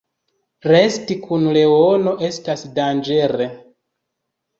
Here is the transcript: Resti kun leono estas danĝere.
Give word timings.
Resti 0.69 1.17
kun 1.25 1.45
leono 1.57 2.13
estas 2.29 2.63
danĝere. 2.79 3.49